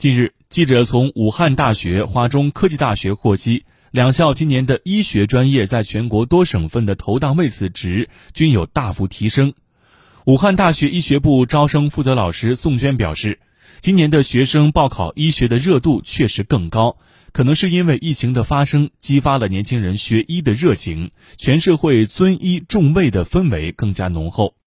[0.00, 9.52] 近日记者从武汉大学华中科技大学获悉两校今年的医学专业在全国多省份的投档位次值均有大幅提升。
[10.24, 13.40] 武汉大学医学部招生负责老师宋娟表示
[13.80, 16.96] 今年的学生报考医学的热度确实更高
[17.32, 24.54] 可能是因为疫情的发生激发了年轻人学医的热情全社会尊医重卫的氛围更加浓厚。